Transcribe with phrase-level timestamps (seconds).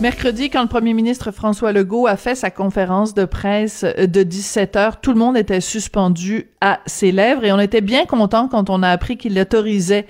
[0.00, 4.76] Mercredi, quand le premier ministre François Legault a fait sa conférence de presse de 17
[4.76, 8.70] heures, tout le monde était suspendu à ses lèvres et on était bien content quand
[8.70, 10.06] on a appris qu'il autorisait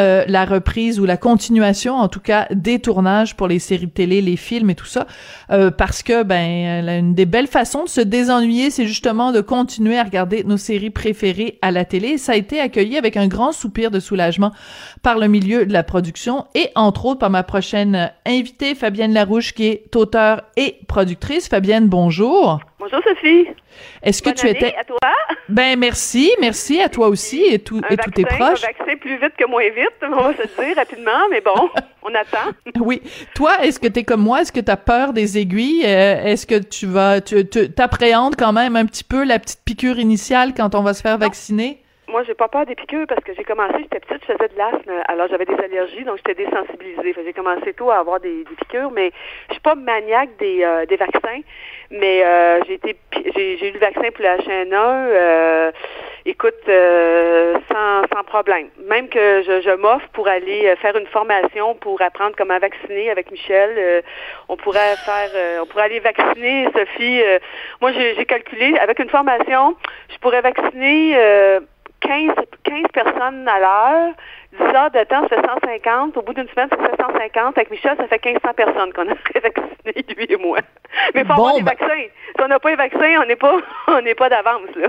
[0.00, 3.90] euh, la reprise ou la continuation, en tout cas, des tournages pour les séries de
[3.90, 5.06] télé, les films et tout ça,
[5.50, 9.98] euh, parce que ben une des belles façons de se désennuyer, c'est justement de continuer
[9.98, 12.18] à regarder nos séries préférées à la télé.
[12.18, 14.52] ça a été accueilli avec un grand soupir de soulagement
[15.02, 19.52] par le milieu de la production et entre autres par ma prochaine invitée, Fabienne Larouche,
[19.52, 21.48] qui est auteure et productrice.
[21.48, 22.60] Fabienne, bonjour.
[22.78, 23.48] Bonjour Sophie.
[24.02, 24.98] Est-ce que tu étais à toi
[25.48, 28.62] Ben merci, merci à toi aussi et tout et tous tes proches.
[28.62, 31.68] Un vaccin plus vite que moins vite, on va se dire rapidement, mais bon,
[32.04, 32.52] on attend.
[32.80, 33.02] oui.
[33.34, 34.42] Toi, est-ce que tu es comme moi?
[34.42, 35.84] Est-ce que tu as peur des aiguilles?
[35.84, 39.98] Euh, Est-ce que tu vas tu t'appréhendes quand même un petit peu la petite piqûre
[39.98, 41.82] initiale quand on va se faire vacciner?
[42.08, 44.56] Moi, j'ai pas peur des piqûres parce que j'ai commencé, j'étais petite, je faisais de
[44.56, 47.14] l'asthme, alors j'avais des allergies, donc j'étais désensibilisée.
[47.24, 49.10] J'ai commencé tôt à avoir des, piqûres, mais
[49.48, 51.40] je suis pas maniaque des, euh, des vaccins.
[51.90, 52.96] Mais euh, j'ai été
[53.34, 55.72] j'ai eu le vaccin pour la H1N1, euh,
[56.26, 58.68] écoute, sans, sans problème.
[58.86, 63.30] Même que je, je m'offre pour aller faire une formation pour apprendre comment vacciner avec
[63.32, 64.04] Michel.
[64.48, 67.22] on pourrait faire on pourrait aller vacciner, Sophie.
[67.80, 69.76] moi j'ai calculé, avec une formation,
[70.08, 71.16] je pourrais vacciner
[72.00, 74.14] 15, 15 personnes à l'heure.
[74.58, 76.16] 10 heures de temps, ça fait 150.
[76.16, 77.58] Au bout d'une semaine, ça fait 150.
[77.58, 80.58] Avec Michel, ça fait 1500 personnes qu'on a vacciné, lui et moi.
[81.14, 82.06] Mais il faut avoir des ben vaccins.
[82.36, 83.56] Si on n'a pas les vaccins, on n'est pas,
[83.88, 84.88] on n'est pas d'avance, là.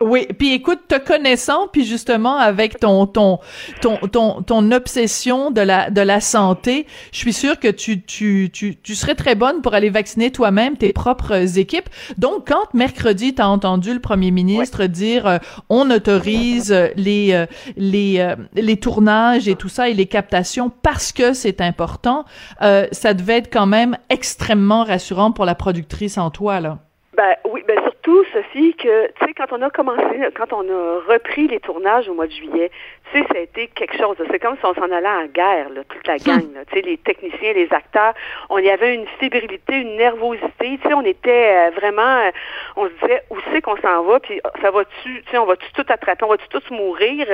[0.00, 3.40] Oui, puis écoute, te connaissant, puis justement avec ton ton
[3.80, 8.48] ton ton ton obsession de la de la santé, je suis sûre que tu tu
[8.52, 11.88] tu tu serais très bonne pour aller vacciner toi-même tes propres équipes.
[12.16, 15.38] Donc quand mercredi tu as entendu le premier ministre dire euh,
[15.68, 21.10] on autorise les euh, les euh, les tournages et tout ça et les captations parce
[21.10, 22.24] que c'est important,
[22.60, 26.78] ça devait être quand même extrêmement rassurant pour la productrice en toi là.
[27.18, 27.97] Ben oui, ben surtout,
[28.32, 30.02] Sophie, que tu sais, quand on a commencé,
[30.34, 32.70] quand on a repris les tournages au mois de juillet,
[33.12, 34.16] tu sais, ça a été quelque chose.
[34.30, 36.24] C'est comme si on s'en allait en guerre, là, toute la hmm.
[36.26, 38.14] gang, tu sais, les techniciens, les acteurs.
[38.50, 40.78] On y avait une fébrilité, une nervosité.
[40.82, 42.30] Tu sais, on était euh, vraiment, euh,
[42.76, 45.46] on se disait où c'est qu'on s'en va, puis euh, ça va-tu, tu sais, on
[45.46, 47.26] va-tu tout attraper, on va-tu tous mourir?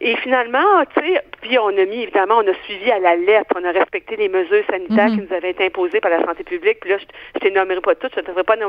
[0.00, 3.54] Et finalement, tu sais, puis on a mis évidemment, on a suivi à la lettre,
[3.56, 5.16] on a respecté les mesures sanitaires hmm.
[5.16, 6.80] qui nous avaient été imposées par la santé publique.
[6.80, 8.62] Puis là, je, je t'énumérerai pas toutes, je ne te ferai pas une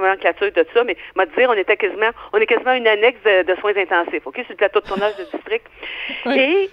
[0.45, 3.75] de ça, mais m'a dire, on était quasiment, on est quasiment une annexe de, soins
[3.75, 5.65] intensifs, OK, sur le plateau de tournage de district.
[6.35, 6.69] Et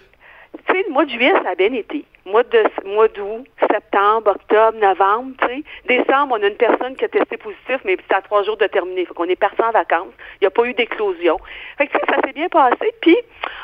[0.66, 2.04] tu sais, le mois de juillet, ça a bien été.
[2.26, 5.62] Mois de mois d'août, septembre, octobre, novembre, tu sais.
[5.86, 8.66] Décembre, on a une personne qui a testé positif, mais c'est à trois jours de
[8.66, 9.04] terminer.
[9.04, 10.14] Faut qu'on est parti en vacances.
[10.40, 11.38] Il n'y a pas eu d'éclosion.
[11.76, 12.94] Fait que ça s'est bien passé.
[13.02, 13.16] Puis,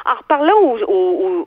[0.04, 0.76] en reparlant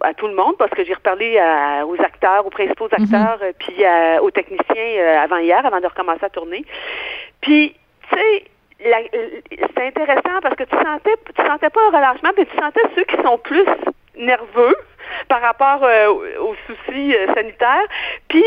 [0.01, 1.39] à tout le monde, parce que j'ai reparlé
[1.85, 3.03] aux acteurs, aux principaux mhm.
[3.03, 3.83] acteurs, euh, puis
[4.21, 6.65] aux techniciens euh, avant hier, avant de recommencer à tourner.
[7.41, 7.75] Puis,
[8.09, 8.45] tu sais,
[8.79, 13.03] c'est intéressant parce que tu sentais, tu sentais pas un relâchement, mais tu sentais ceux
[13.03, 13.65] qui sont plus
[14.15, 14.75] nerveux
[15.27, 16.07] par rapport euh,
[16.39, 17.87] aux soucis euh, sanitaires.
[18.27, 18.43] Puis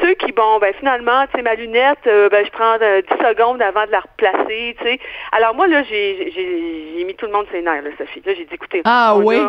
[0.00, 2.82] ceux qui, bon, ben finalement, tu sais, ma lunette, euh, ben je prends 10
[3.28, 5.00] secondes avant de la replacer, tu sais.
[5.32, 8.22] Alors moi, là, j'ai, j'ai, mis tout le monde ses nerfs, là, Sophie.
[8.24, 8.82] Là, j'ai dit, écoutez.
[8.84, 9.40] Ah oui?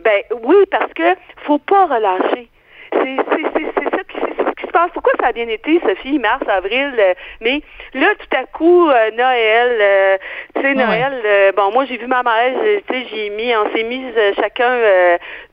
[0.00, 1.14] ben oui, parce que
[1.46, 2.48] faut pas relâcher.
[2.92, 3.16] C'est,
[4.92, 7.62] c'est, c'est ça pourquoi a bien été, Sophie, mars, avril, euh, mais
[7.94, 10.18] là, tout à coup, euh, Noël, euh,
[10.54, 12.52] tu sais, Noël, bon, moi, j'ai vu ma mère,
[12.86, 14.04] tu sais, j'ai mis, on s'est mis
[14.36, 14.78] chacun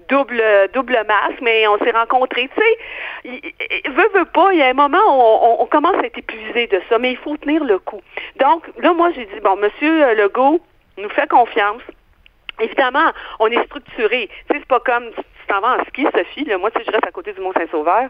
[0.09, 0.43] double
[0.73, 2.49] double masque, mais on s'est rencontrés.
[2.55, 6.17] Tu sais, veut, veut pas, il y a un moment où on, commence à être
[6.17, 8.01] épuisé de ça, mais il faut tenir le coup.
[8.39, 10.59] Donc, là, moi, j'ai dit, bon, Monsieur Legault
[10.97, 11.81] nous fait confiance.
[12.59, 14.27] Évidemment, on est structuré.
[14.27, 16.45] Tu sais, c'est pas comme tu t'en vas en ski, Sophie.
[16.45, 18.09] Là, moi, tu sais, je reste à côté du Mont-Saint-Sauveur.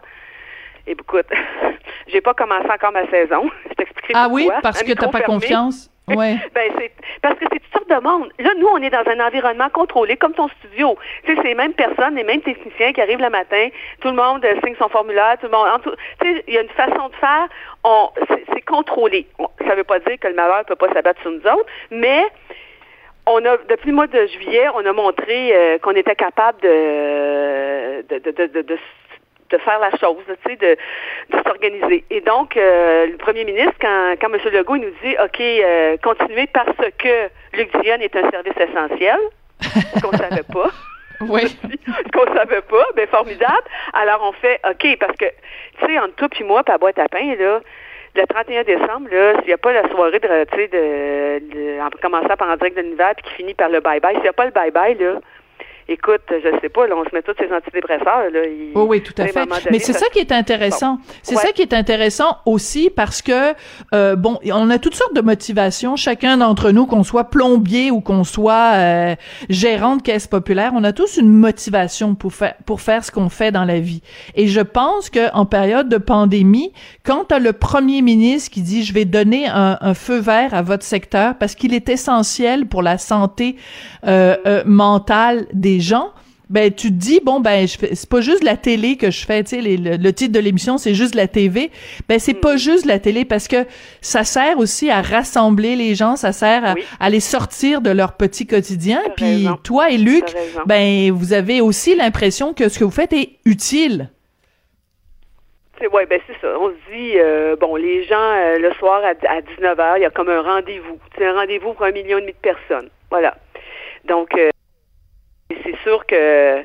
[0.86, 1.26] Et écoute,
[2.08, 3.50] j'ai pas commencé encore ma saison.
[3.68, 5.88] Je t'expliquerai Ah oui, parce que tu n'as pas confiance?
[6.08, 6.34] Ouais.
[6.52, 6.90] ben c'est
[7.22, 8.28] parce que c'est toutes sortes de monde.
[8.40, 10.98] Là, nous, on est dans un environnement contrôlé, comme ton studio.
[11.24, 13.68] Tu sais, c'est les mêmes personnes, les mêmes techniciens qui arrivent le matin.
[14.00, 15.36] Tout le monde signe son formulaire.
[15.40, 15.68] Tout le monde.
[16.20, 17.46] Tu sais, il y a une façon de faire.
[17.84, 18.10] On,
[18.52, 19.28] c'est contrôlé.
[19.66, 22.24] Ça veut pas dire que le malheur peut pas s'abattre sur nous autres, mais
[23.26, 28.02] on a depuis le mois de juillet, on a montré euh, qu'on était capable de
[28.08, 28.78] de, de, de, de,
[29.52, 30.76] de faire la chose, tu sais, de,
[31.36, 32.04] de s'organiser.
[32.10, 34.40] Et donc, euh, le premier ministre, quand, quand M.
[34.52, 39.18] Legault il nous dit, OK, euh, continuez parce que Luc est un service essentiel,
[39.60, 40.70] ce qu'on savait pas.
[41.28, 41.42] Oui.
[41.86, 43.62] ce qu'on savait pas, ben formidable.
[43.92, 45.26] Alors, on fait, OK, parce que,
[45.78, 47.60] tu sais, entre toi puis moi, à boîte à pain, là,
[48.14, 51.80] le 31 décembre, là, s'il n'y a pas la soirée de, tu sais, de, de,
[51.80, 54.28] en commençant par en direct de l'univers puis qui finit par le bye-bye, s'il n'y
[54.28, 55.20] a pas le bye-bye, là,
[55.88, 58.30] écoute, je sais pas, là, on se met tous ces antidépresseurs.
[58.32, 59.46] Là, il, oh oui, tout à fait.
[59.70, 60.98] Mais c'est ça, qui est intéressant.
[61.22, 63.54] C'est ça qui est intéressant aussi parce que,
[63.94, 65.96] euh, bon, on a toutes sortes de motivations.
[65.96, 69.14] Chacun d'entre nous, qu'on soit plombier ou qu'on soit euh,
[69.48, 73.28] gérant de caisse populaire, on a tous une motivation pour faire, pour faire ce qu'on
[73.28, 74.02] fait dans la vie.
[74.34, 76.72] Et je pense que en période de pandémie,
[77.04, 80.62] quand tu le premier ministre qui dit, je vais donner un, un feu vert à
[80.62, 83.56] votre secteur parce qu'il est essentiel pour la santé
[84.06, 86.12] euh, euh mentale des gens,
[86.50, 89.56] ben tu te dis bon ben c'est pas juste la télé que je fais tu
[89.56, 91.70] sais le, le, titre de l'émission c'est juste la TV
[92.08, 93.64] ben c'est pas juste la télé parce que
[94.02, 96.84] ça sert aussi à rassembler les gens ça sert à, Oui.
[97.00, 99.56] à les sortir de leur petit quotidien puis raison.
[99.62, 100.24] toi et Luc
[100.66, 104.10] ben vous avez aussi l'impression que ce que vous faites est utile
[105.92, 106.54] ouais, ben c'est ça.
[106.60, 110.04] On se dit euh, bon, les gens euh, le soir à, à 19h, il y
[110.04, 110.98] a comme un rendez-vous.
[111.16, 112.88] C'est un rendez-vous pour un million et demi de personnes.
[113.10, 113.36] Voilà.
[114.08, 114.50] Donc euh,
[115.64, 116.62] c'est sûr que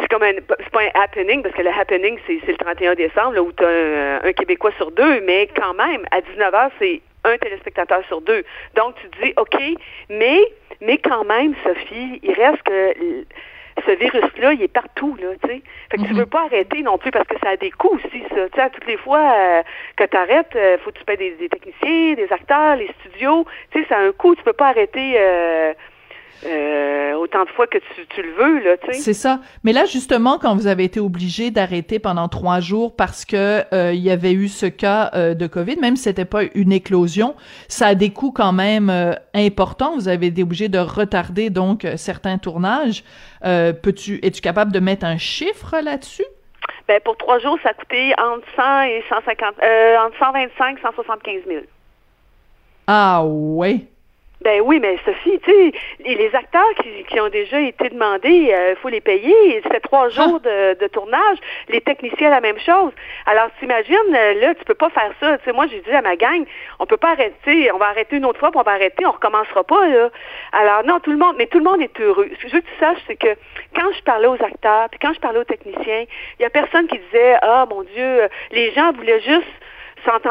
[0.00, 2.94] c'est comme un c'est pas un happening parce que le happening c'est c'est le 31
[2.94, 6.70] décembre là, où tu as un, un Québécois sur deux, mais quand même à 19h
[6.78, 8.44] c'est un téléspectateur sur deux.
[8.76, 9.56] Donc tu te dis OK,
[10.10, 10.40] mais
[10.80, 12.92] mais quand même Sophie, il reste que
[13.86, 15.62] ce virus-là, il est partout, là, tu sais.
[15.90, 16.20] Fait que tu Mhm.
[16.20, 18.48] veux pas arrêter non plus parce que ça a des coûts aussi, ça.
[18.48, 19.62] Tu sais, à toutes les fois euh,
[19.96, 23.44] que tu arrêtes, faut que tu payes des, des techniciens, des acteurs, les studios.
[23.72, 24.34] Tu sais, ça a un coût.
[24.34, 25.74] Tu peux pas arrêter euh,
[26.44, 29.00] euh, autant de fois que tu, tu le veux, là, tu sais.
[29.00, 29.40] C'est ça.
[29.64, 33.92] Mais là, justement, quand vous avez été obligé d'arrêter pendant trois jours parce que euh,
[33.92, 37.34] il y avait eu ce cas euh, de COVID, même si c'était pas une éclosion,
[37.68, 38.90] ça a des coûts quand même
[39.34, 39.94] importants.
[39.94, 43.04] Vous avez été obligé de retarder donc certains tournages.
[43.42, 46.24] Peux-tu, es-tu capable de mettre un chiffre là-dessus?
[46.88, 50.82] Ben, pour trois jours, ça a coûté entre 100 et 150, euh, entre 125 et
[50.82, 51.64] 175 000.
[52.86, 53.86] Ah ouais.
[54.46, 55.72] Ben oui, mais Sophie, tu sais,
[56.04, 59.60] les acteurs qui, qui ont déjà été demandés, il faut les payer.
[59.64, 61.38] C'était trois jours de, de tournage.
[61.68, 62.92] Les techniciens, la même chose.
[63.26, 65.36] Alors, t'imagines, euh, là, tu peux pas faire ça.
[65.38, 66.44] Tu sais, moi, j'ai dit à ma gang,
[66.78, 67.72] on peut pas arrêter.
[67.72, 69.04] On va arrêter une autre fois, puis on va arrêter.
[69.04, 70.10] On recommencera pas, là.
[70.52, 72.30] Alors, non, tout le monde, mais tout le monde est heureux.
[72.36, 73.34] Ce que je veux que tu saches, c'est que
[73.74, 76.04] quand je parlais aux acteurs, puis quand je parlais aux techniciens,
[76.38, 79.50] il y a personne qui disait, ah, mon Dieu, les gens voulaient juste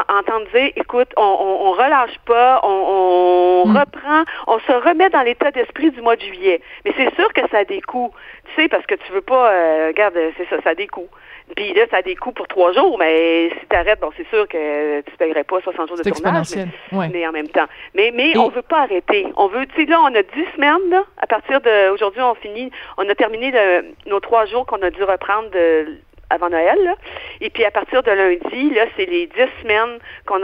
[0.08, 3.76] entendre dire, écoute, on, on, on relâche pas, on, on Mm.
[3.78, 6.60] reprend, on se remet dans l'état d'esprit du mois de juillet.
[6.84, 8.12] Mais c'est sûr que ça a des coûts,
[8.54, 11.08] tu sais, parce que tu veux pas, euh, regarde, c'est ça, ça a des coûts.
[11.56, 14.46] Puis là, ça a des coûts pour trois jours, mais si t'arrêtes, bon, c'est sûr
[14.48, 16.40] que tu paierais pas 60 jours de C'est tournage.
[16.42, 16.68] exponentiel.
[16.92, 17.08] Mais, Ouais.
[17.12, 17.66] mais en même temps.
[17.94, 19.26] Mais, mais Et- on veut pas arrêter.
[19.36, 22.34] On veut, tu sais, là, on a dix semaines, là, à partir de, aujourd'hui, on
[22.34, 25.96] finit, on a terminé le- nos trois jours qu'on a dû reprendre de,
[26.30, 26.94] avant Noël, là.
[27.40, 30.40] Et puis à partir de lundi, là, c'est les dix semaines qu'on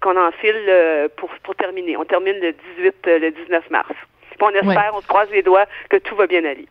[0.00, 1.96] qu'on enfile euh, pour, pour terminer.
[1.96, 3.92] On termine le 18, euh, le 19 mars.
[4.30, 6.66] Puis on espère, on se croise les doigts que tout va bien aller.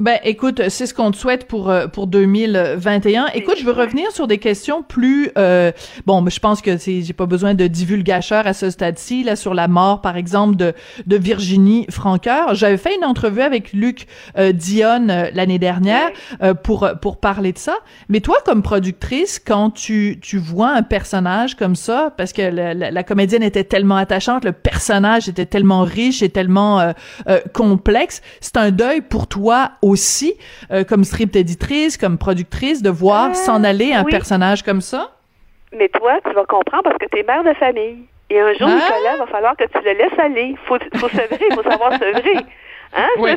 [0.00, 3.26] Ben, écoute, c'est ce qu'on te souhaite pour euh, pour 2021.
[3.34, 5.70] Écoute, je veux revenir sur des questions plus euh,
[6.04, 9.54] bon, je pense que c'est j'ai pas besoin de divulgateur à ce stade-ci là sur
[9.54, 10.74] la mort par exemple de
[11.06, 12.56] de Virginie Franqueur.
[12.56, 16.10] J'avais fait une entrevue avec Luc euh, Dionne euh, l'année dernière
[16.42, 17.76] euh, pour pour parler de ça.
[18.08, 22.74] Mais toi comme productrice quand tu tu vois un personnage comme ça parce que la,
[22.74, 26.92] la, la comédienne était tellement attachante, le personnage était tellement riche et tellement
[27.52, 30.34] complexe, c'est un deuil pour toi aussi,
[30.70, 34.10] euh, comme strip éditrice, comme productrice, de voir Euh, s'en aller un oui.
[34.10, 35.10] personnage comme ça?
[35.76, 37.98] Mais toi, tu vas comprendre parce que tu es mère de famille.
[38.30, 38.74] Et un jour, Ah!
[38.76, 40.56] Nicolas, va falloir que tu le laisses aller.
[40.66, 42.36] Faut, faut sevrer, faut savoir sevrer.
[42.96, 43.30] Hein, Oui.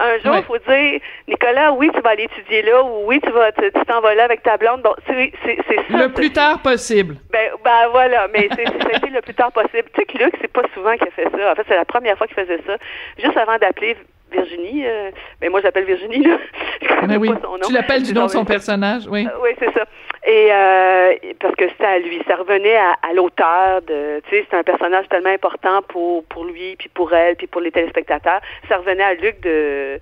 [0.00, 0.42] Un jour, il Oui.
[0.48, 4.00] faut dire, Nicolas, oui, tu vas aller étudier là, ou oui, tu vas, tu t'en
[4.00, 4.82] vas là avec ta blonde.
[4.82, 5.96] Bon, c'est, c'est, c'est ça.
[5.96, 7.14] Le plus tard possible.
[7.30, 8.64] Ben, ben voilà, mais c'est,
[9.10, 9.84] le plus tard possible.
[9.94, 11.52] Tu sais que Luc, c'est pas souvent qu'il a fait ça.
[11.52, 12.76] En fait, c'est la première fois qu'il faisait ça.
[13.22, 13.96] Juste avant d'appeler
[14.36, 16.38] Virginie, euh, ben moi j'appelle Virginie, là.
[17.08, 17.66] Mais oui, pas son nom.
[17.66, 19.26] tu l'appelles du nom de son son- personnage, oui.
[19.26, 19.84] euh, Oui, c'est ça.
[20.28, 24.56] Et euh, parce que à lui, ça revenait à, à l'auteur de, tu sais, c'est
[24.56, 28.40] un personnage tellement important pour pour lui, puis pour elle, puis pour les téléspectateurs.
[28.68, 30.00] Ça revenait à Luc de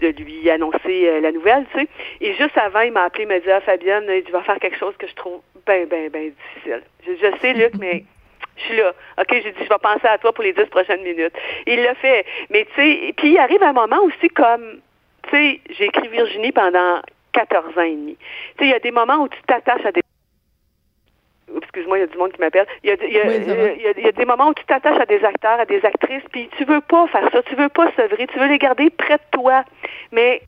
[0.00, 1.88] de lui annoncer la nouvelle, tu sais.
[2.20, 4.78] Et juste avant, il m'a appelé, il m'a dit, ah, Fabienne, il va faire quelque
[4.78, 6.82] chose que je trouve ben ben ben difficile.
[7.06, 8.04] Je, je sais, Luc, mais
[8.56, 8.92] Je suis là.
[9.18, 11.34] OK, j'ai dit, je vais penser à toi pour les dix prochaines minutes.
[11.66, 12.24] Il l'a fait.
[12.50, 14.80] Mais tu sais, puis il arrive un moment aussi comme,
[15.24, 17.00] tu sais, j'ai écrit Virginie pendant
[17.32, 18.16] 14 ans et demi.
[18.16, 18.24] Tu
[18.58, 20.02] sais, il y a des moments où tu t'attaches à des
[21.60, 22.66] excuse-moi, il y a du monde qui m'appelle.
[22.82, 23.68] Il y a, il y a, Oui, ça va.
[23.72, 25.66] il y a- il y a des moments où tu t'attaches à des acteurs, à
[25.66, 28.58] des actrices, puis tu veux pas faire ça, tu veux pas sevrer, tu veux les
[28.58, 29.64] garder près de toi.
[30.12, 30.42] Mais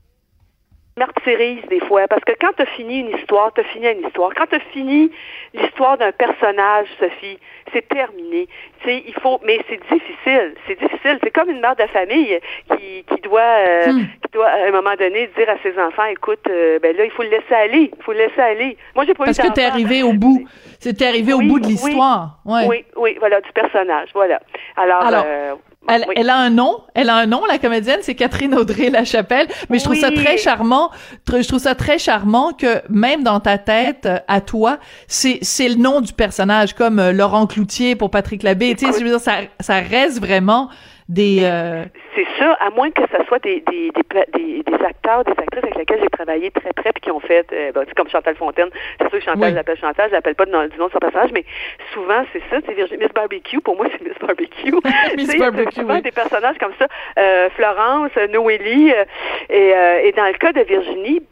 [0.96, 4.06] martyrise des fois, parce que quand tu as fini une histoire, tu as fini une
[4.06, 4.30] histoire.
[4.36, 5.10] Quand tu as fini
[5.52, 7.38] l'histoire d'un personnage, Sophie,
[7.72, 8.46] c'est terminé.
[8.82, 11.18] Tu sais, il faut, mais c'est difficile, c'est difficile.
[11.22, 12.38] C'est comme une mère de famille
[12.76, 14.00] qui, qui doit, euh, Hmm.
[14.24, 17.10] qui doit à un moment donné dire à ses enfants, écoute, euh, ben là, il
[17.10, 18.76] faut le laisser aller, il faut le laisser aller.
[18.94, 19.74] Moi, j'ai pas Parce eu que t'es d'enfant.
[19.74, 20.46] arrivé au bout.
[20.78, 21.72] C'était arrivé au bout de oui.
[21.72, 22.38] l'histoire.
[22.44, 22.66] Ouais.
[22.68, 24.40] Oui, oui, voilà, du personnage, voilà.
[24.76, 25.54] Alors, Alors, euh,
[25.88, 26.14] Elle, oui.
[26.16, 29.48] elle a un nom, elle a un nom, la comédienne, c'est Catherine Audrey Lachapelle.
[29.70, 30.90] Mais je trouve ça très charmant.
[31.28, 35.76] Je trouve ça très charmant que même dans ta tête, à toi, c'est c'est le
[35.76, 38.74] nom du personnage, comme euh, Laurent Cloutier pour Patrick Labbé.
[38.74, 40.70] Tu sais, je veux dire, ça ça reste vraiment
[41.08, 41.40] des.
[41.42, 41.84] euh,
[42.14, 46.00] C'est ça, à moins que ce soit des, des, des, acteurs, des actrices avec lesquels
[46.02, 48.68] j'ai travaillé très près puis qui ont fait, euh, ben, comme Chantal Fontaine,
[48.98, 49.50] c'est sûr que Chantal, Oui.
[49.50, 51.44] je l'appelle Chantal, je l'appelle pas du nom du nom de son personnage, mais
[51.92, 54.72] souvent c'est ça, c'est Virginie, Miss Barbecue, pour moi c'est Miss Barbecue.
[55.16, 56.02] Miss Barbecue, souvent oui.
[56.02, 56.86] des personnages comme ça,
[57.18, 59.04] euh, Florence, Noélie, euh,
[59.50, 61.22] et, euh, et dans le cas de Virginie,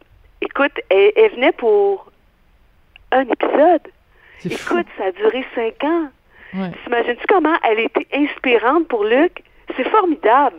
[0.41, 2.11] écoute, elle, elle venait pour
[3.13, 3.83] un épisode.
[4.41, 4.49] fou.
[4.51, 6.09] Écoute, ça a duré cinq ans.
[6.55, 6.71] Ouais.
[6.85, 9.43] T'imagines-tu comment elle était inspirante pour Luc?
[9.77, 10.57] C'est formidable.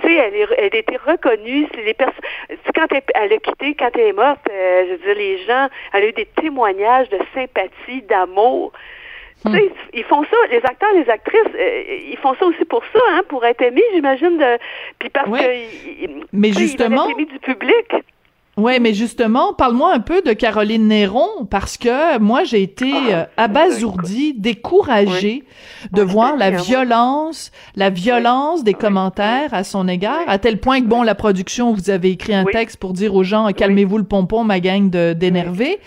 [0.00, 1.66] Tu sais, elle, est, elle a été reconnue.
[1.84, 2.12] Les perso-
[2.48, 5.14] tu sais, quand elle, elle a quitté, quand elle est morte, euh, je veux dire,
[5.16, 8.72] les gens, elle a eu des témoignages de sympathie, d'amour.
[9.46, 12.82] Tu sais, ils font ça, les acteurs, les actrices, euh, ils font ça aussi pour
[12.92, 14.36] ça, hein, pour être aimés, j'imagine.
[14.38, 14.58] De...
[14.98, 15.38] Puis parce Ouais.
[15.40, 16.54] que, ils- Mais ils
[17.26, 17.86] du public.
[18.58, 23.10] Ouais, mais justement, parle-moi un peu de Caroline Néron parce que moi j'ai été Ah,
[23.12, 25.44] euh, abasourdie, découragée
[25.92, 30.80] de voir la oui, violence, la violence des commentaires à son égard, à tel point
[30.80, 32.52] que bon, la production, vous avez écrit un Oui.
[32.52, 35.78] texte pour dire aux gens calmez-vous le pompon, ma gang de d'énervés.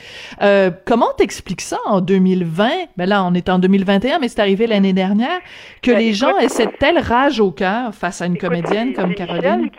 [0.42, 4.66] Euh, comment t'expliques ça en 2020 Ben là, on est en 2021, mais c'est arrivé
[4.66, 5.40] l'année dernière
[5.82, 9.14] que Ben, les gens aient cette telle rage au cœur face à une comédienne comme
[9.14, 9.70] Caroline.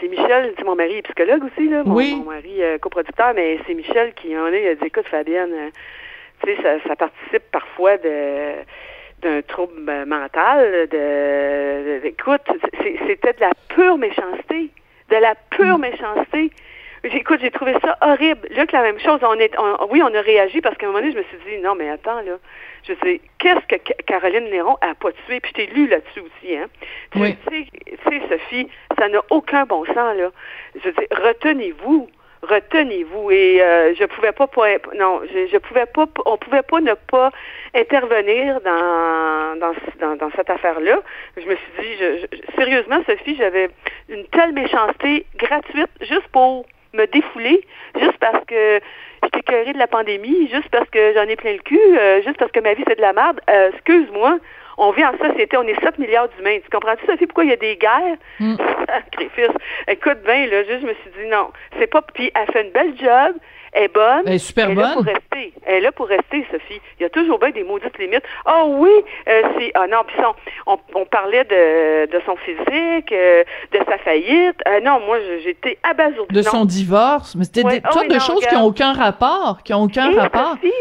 [0.00, 2.16] C'est Michel, c'est mon mari est psychologue aussi, là, mon, Oui.
[2.24, 5.52] Mon mari euh, coproducteur, mais c'est Michel qui en est, il a dit, écoute Fabienne,
[5.52, 5.70] euh,
[6.42, 8.52] tu sais, ça, ça participe parfois de
[9.22, 12.42] d'un trouble euh, mental, de, de- écoute,
[12.82, 14.68] c'est- c'était de la pure méchanceté,
[15.10, 16.50] de la pure méchanceté.
[17.04, 18.46] J'ai- Écoute, j'ai trouvé ça horrible.
[18.50, 19.20] Luc, la même chose.
[19.22, 21.38] On est, on- oui, on a réagi parce qu'à un moment donné, je me suis
[21.46, 22.36] dit, non, mais attends, là.
[22.86, 25.40] Je sais, qu'est-ce que Ca- Caroline Néron a pas tué?
[25.40, 26.66] Puis t'ai lu là-dessus aussi, hein.
[27.12, 27.36] Tu Oui.
[27.48, 30.30] sais, tu sais, Sophie, ça n'a aucun bon sens, là.
[30.74, 32.08] Je dire, retenez-vous.
[32.42, 33.30] Retenez-vous.
[33.30, 36.92] Et euh, je pouvais pas, pas non, je, je pouvais pas, on pouvait pas ne
[36.92, 37.30] pas
[37.74, 41.00] intervenir dans, dans, dans, dans cette affaire-là.
[41.36, 43.70] Je me suis dit, je, je- sérieusement, Sophie, j'avais
[44.10, 47.66] une telle méchanceté gratuite juste pour me défouler,
[47.98, 48.80] juste parce que
[49.24, 52.38] j'étais écœurée de la pandémie, juste parce que j'en ai plein le cul, euh, juste
[52.38, 53.40] parce que ma vie c'est de la merde.
[53.50, 54.38] Euh, excuse-moi,
[54.76, 56.58] on vit en société, on est 7 milliards d'humains.
[56.58, 58.16] Tu comprends-tu, Sophie, pourquoi il y a des guerres?
[58.40, 58.56] Mm.
[58.88, 59.56] Sacrifice.
[59.88, 62.02] Écoute bien, là, juste, je me suis dit non, c'est pas.
[62.02, 63.36] Puis elle fait une belle job,
[63.74, 64.22] elle est bonne.
[64.26, 65.04] Elle est super elle est là bonne?
[65.04, 65.52] pour rester.
[65.66, 66.80] Elle est là pour rester, Sophie.
[66.98, 68.22] Il y a toujours bien des maudites limites.
[68.46, 68.90] Oh oui,
[69.28, 69.70] euh, c'est.
[69.74, 70.16] Ah non, puis
[70.66, 74.56] on, on parlait de, de son physique, euh, de sa faillite.
[74.68, 76.34] Euh, non, moi, j'étais abasourdie.
[76.34, 76.50] de Non.
[76.50, 77.72] son divorce, mais c'était Ouais.
[77.74, 78.64] des Ah sortes oui, de non, choses qui regarde.
[78.64, 80.52] ont aucun rapport, qui ont aucun Et rapport.
[80.52, 80.72] Sophie,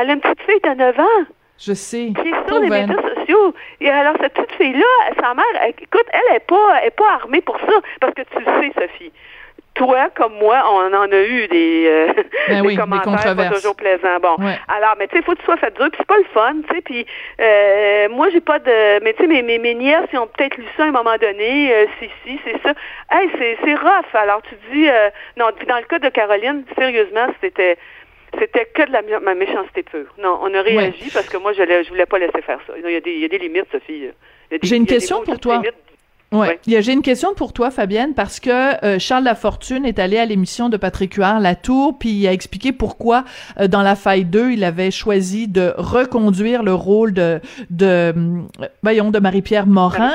[0.00, 1.24] elle a une petite fille de 9 ans
[1.58, 2.12] Je sais.
[2.20, 2.88] qui est sur les elle.
[2.88, 3.54] médias sociaux?
[3.80, 7.12] Et alors, cette petite fille-là, sa mère, elle- écoute, elle est pas, elle est pas
[7.20, 7.72] armée pour ça.
[8.00, 9.12] Parce que tu le sais, Sophie.
[9.74, 12.12] Toi, comme moi, on en a eu des, euh,
[12.48, 13.54] Ben oui, des commentaires pas controverses.
[13.56, 14.18] toujours plaisants.
[14.20, 14.58] Bon, Ouais.
[14.68, 16.56] alors, mais tu sais, faut que tu sois fait dur, puis c'est pas le fun,
[16.68, 16.82] tu sais.
[16.82, 17.06] Puis
[17.40, 20.56] euh, moi, j'ai pas de, mais tu sais, mes, mes, mes nièces, ils ont peut-être
[20.58, 21.72] lu ça à un moment donné.
[21.72, 22.74] Euh, c'est ci, c'est ça.
[23.10, 24.14] Hey, c'est c'est rough.
[24.14, 25.46] Alors, tu dis, euh, non.
[25.56, 27.78] Puis dans le cas de Caroline, sérieusement, c'était
[28.38, 30.12] c'était que de la ma méchanceté pure.
[30.18, 32.74] Non, on a réagi parce que moi, je, je voulais pas laisser faire ça.
[32.82, 34.08] Il y a des, il y a des limites, Sophie.
[34.50, 35.56] Des- J'ai une des question pour toi.
[35.56, 35.74] limites.
[36.32, 36.58] Ouais.
[36.66, 36.80] Ouais.
[36.82, 38.50] J'ai une question pour toi, Fabienne, parce que
[38.84, 42.32] euh, Charles Lafortune est allé à l'émission de Patrick Huard, La Tour, puis il a
[42.32, 43.24] expliqué pourquoi,
[43.60, 48.48] euh, dans La Faille 2, il avait choisi de reconduire le rôle de, de hum,
[48.82, 50.10] voyons, de Marie-Pierre Morin.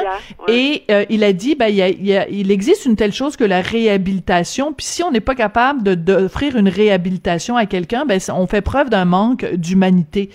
[0.48, 0.56] Ouais.
[0.56, 2.96] Et euh, il a dit, ben, il, y a- il, y a- il existe une
[2.96, 4.74] telle chose que la réhabilitation.
[4.74, 8.62] Puis si on n'est pas capable de- d'offrir une réhabilitation à quelqu'un, ben, on fait
[8.62, 10.30] preuve d'un manque d'humanité.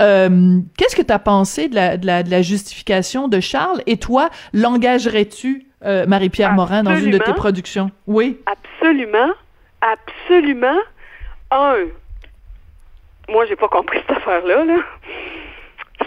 [0.00, 3.82] Euh, Qu'est-ce que tu as pensé de la, de, la, de la justification de Charles?
[3.86, 4.30] Et toi,
[5.26, 7.90] l'engagerais-tu, euh, Marie-Pierre Morin, dans une de tes productions?
[8.06, 8.40] Oui.
[8.46, 9.32] Absolument,
[9.80, 10.78] absolument.
[11.50, 11.76] Un,
[13.28, 14.64] moi, j'ai pas compris cette affaire-là.
[14.64, 14.76] Là.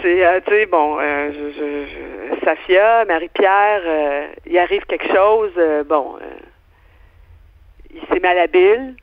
[0.02, 3.82] c'est, euh, tu sais, bon, euh, je, je, je- Safia, Marie-Pierre,
[4.46, 5.52] il arrive quelque chose,
[5.88, 6.16] bon,
[7.92, 8.94] il s'est malhabile,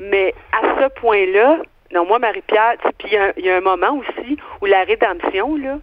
[0.00, 1.58] mais à ce point-là,
[1.92, 4.84] non, moi, Marie-Pierre, tu sais, puis il y y, a un moment aussi où la
[4.84, 5.78] rédemption, là,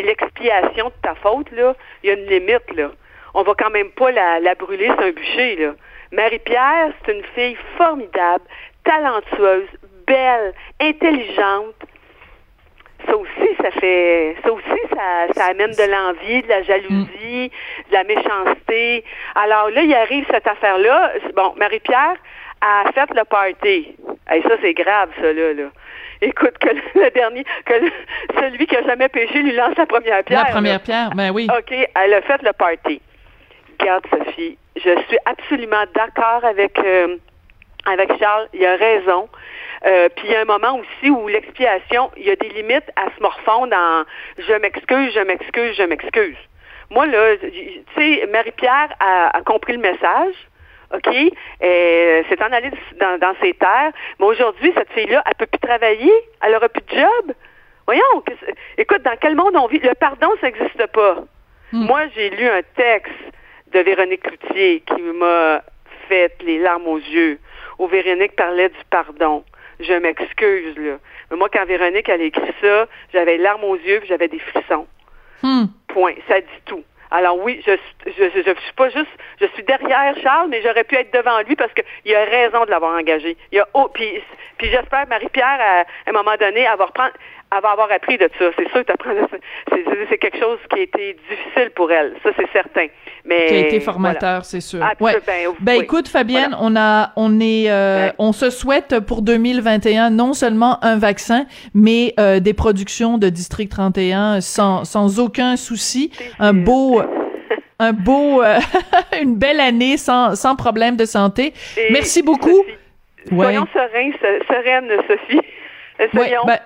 [0.00, 2.90] puis l'expiation de ta faute, là, il y a une limite, là.
[3.34, 5.72] On va quand même pas la, la brûler sur un bûcher, là.
[6.12, 8.44] Marie-Pierre, c'est une fille formidable,
[8.84, 9.68] talentueuse,
[10.06, 11.74] belle, intelligente,
[13.06, 17.50] ça aussi, ça fait, ça aussi, ça, ça amène de l'envie, de la jalousie,
[17.88, 19.04] de la méchanceté.
[19.34, 21.12] Alors là, il arrive cette affaire-là.
[21.34, 22.16] Bon, Marie-Pierre
[22.60, 23.96] a fait le party.
[24.34, 25.70] Et ça, c'est grave, ça, là, là.
[26.22, 27.92] Écoute, que le, dernier, que le-
[28.38, 30.44] celui qui a jamais péché lui lance la première pierre.
[30.44, 30.78] La première là.
[30.80, 31.48] pierre, ben oui.
[31.56, 33.00] OK, elle a fait le party.
[33.80, 37.16] Regarde, Sophie, je suis absolument d'accord avec, euh,
[37.86, 38.48] avec Charles.
[38.52, 39.28] Il a raison.
[39.86, 42.90] Euh, puis il y a un moment aussi où l'expiation, il y a des limites
[42.96, 44.02] à se morfondre en
[44.36, 46.36] je m'excuse, je m'excuse, je m'excuse.
[46.90, 47.48] Moi, là, tu
[47.96, 50.34] sais, Marie-Pierre a, a compris le message.
[50.94, 51.08] OK?
[51.08, 53.92] Euh, c'est en allée dans, dans ses terres.
[54.18, 56.12] Mais aujourd'hui, cette fille-là, elle peut plus travailler.
[56.42, 57.34] Elle aura plus de job.
[57.86, 58.22] Voyons,
[58.78, 59.80] écoute, dans quel monde on vit?
[59.80, 61.24] Le pardon, ça n'existe pas.
[61.72, 63.12] Moi, j'ai lu un texte
[63.72, 65.62] de Véronique Cloutier qui m'a
[66.08, 67.38] fait les larmes aux yeux,
[67.78, 69.44] où Véronique parlait du pardon.
[69.78, 70.98] Je m'excuse, là.
[71.30, 74.40] Mais moi, quand Véronique, elle a écrit ça, j'avais les larmes aux yeux j'avais des
[74.40, 74.86] frissons.
[75.42, 75.66] Hmm.
[75.88, 76.14] Point.
[76.28, 76.84] Ça dit tout.
[77.10, 77.72] Alors oui, je
[78.06, 81.56] je, je, suis pas juste, je suis derrière Charles, mais j'aurais pu être devant lui
[81.56, 83.36] parce qu'il a raison de l'avoir engagé.
[83.50, 84.22] Il a, oh, puis,
[84.58, 88.44] puis j'espère Marie-Pierre à, à un moment donné, reprendre, elle va avoir appris de ça.
[88.56, 88.92] C'est sûr que
[90.08, 92.14] c'est, quelque chose qui a été difficile pour elle.
[92.22, 92.86] Ça c'est certain.
[93.24, 93.80] Mais qui a été voilà.
[93.92, 94.80] formateur, c'est sûr.
[94.82, 95.18] Absolument.
[95.18, 95.22] Ouais.
[95.26, 95.84] Ben, Ben oui.
[95.84, 98.12] écoute Fabienne, on a on est euh, Ouais.
[98.18, 103.68] on se souhaite pour 2021 non seulement un vaccin mais euh, des productions de District
[103.70, 107.02] 31 sans sans aucun souci, un beau
[107.80, 108.58] un beau euh,
[109.22, 111.52] une belle année sans sans problème de santé.
[111.76, 112.50] Et Merci beaucoup.
[112.50, 112.76] Sophie,
[113.32, 113.44] Ouais.
[113.44, 115.40] Soyons sereins, se- sereines, Sophie.
[116.14, 116.58] Ouais, ben,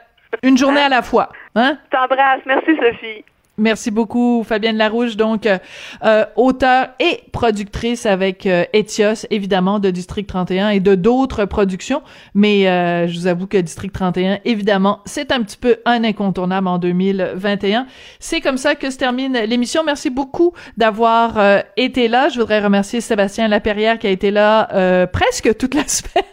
[0.44, 1.78] une journée à la fois, hein?
[1.90, 2.40] T'embrasse.
[2.46, 3.24] Merci, Sophie.
[3.56, 5.58] Merci beaucoup, Fabienne Larouche, donc euh,
[6.04, 12.02] euh, auteure et productrice avec euh, Etios, évidemment, de District 31 et de d'autres productions.
[12.34, 16.66] Mais euh, je vous avoue que District 31, évidemment, c'est un petit peu un incontournable
[16.66, 17.86] en 2021.
[18.18, 19.84] C'est comme ça que se termine l'émission.
[19.84, 22.30] Merci beaucoup d'avoir euh, été là.
[22.30, 26.24] Je voudrais remercier Sébastien Laperrière qui a été là euh, presque toute la semaine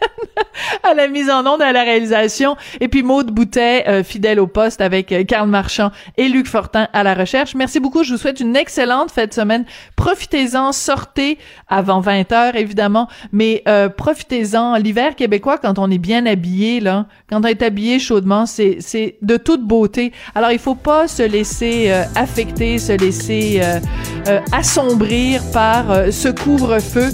[0.82, 2.56] à la mise en onde, à la réalisation.
[2.80, 7.02] Et puis Maude Boutet, euh, fidèle au poste avec Karl Marchand et Luc Fortin à
[7.02, 7.54] la recherche.
[7.54, 8.04] Merci beaucoup.
[8.04, 9.64] Je vous souhaite une excellente fête de semaine.
[9.96, 14.76] Profitez-en, sortez avant 20 heures, évidemment, mais euh, profitez-en.
[14.76, 18.78] L'hiver québécois, quand on est bien habillé, là, quand on est habillé chaudement, c'est,
[19.22, 20.12] de toute beauté.
[20.34, 27.10] Alors, il faut pas se laisser euh, affecter, se laisser euh, assombrir par ce couvre-feu.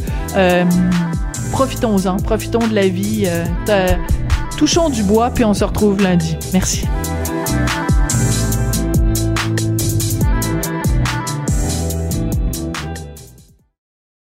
[1.53, 3.29] Profitons-en, profitons de la vie.
[4.57, 6.37] touchons du bois, puis on se retrouve lundi.
[6.53, 6.87] Merci.